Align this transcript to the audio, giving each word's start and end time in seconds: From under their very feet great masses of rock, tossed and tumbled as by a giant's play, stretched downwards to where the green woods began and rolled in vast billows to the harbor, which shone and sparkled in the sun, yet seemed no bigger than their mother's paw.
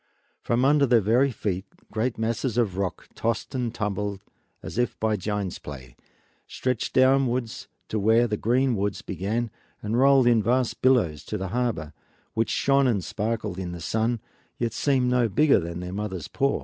From 0.41 0.65
under 0.65 0.87
their 0.87 0.99
very 0.99 1.29
feet 1.29 1.67
great 1.91 2.17
masses 2.17 2.57
of 2.57 2.75
rock, 2.75 3.07
tossed 3.13 3.53
and 3.53 3.71
tumbled 3.71 4.23
as 4.63 4.79
by 4.99 5.13
a 5.13 5.17
giant's 5.17 5.59
play, 5.59 5.95
stretched 6.47 6.95
downwards 6.95 7.67
to 7.89 7.99
where 7.99 8.25
the 8.25 8.35
green 8.35 8.75
woods 8.75 9.03
began 9.03 9.51
and 9.79 9.99
rolled 9.99 10.25
in 10.25 10.41
vast 10.41 10.81
billows 10.81 11.23
to 11.25 11.37
the 11.37 11.49
harbor, 11.49 11.93
which 12.33 12.49
shone 12.49 12.87
and 12.87 13.03
sparkled 13.03 13.59
in 13.59 13.73
the 13.73 13.79
sun, 13.79 14.19
yet 14.57 14.73
seemed 14.73 15.07
no 15.11 15.29
bigger 15.29 15.59
than 15.59 15.81
their 15.81 15.93
mother's 15.93 16.27
paw. 16.27 16.59